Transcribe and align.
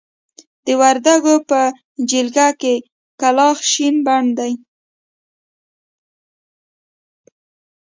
د 0.65 0.67
وردکو 0.81 1.33
په 1.49 1.61
جلګه 2.09 2.47
کې 2.61 2.73
کلاخ 3.21 3.57
شين 3.71 3.95
بڼ 4.05 4.23
دی. 4.37 4.53